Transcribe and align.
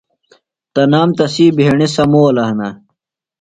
تنام 0.73 1.09
تسی 1.17 1.45
بھیݨیۡ 1.57 1.91
سمولہ 1.95 2.43
ہِنہ۔ 2.49 2.69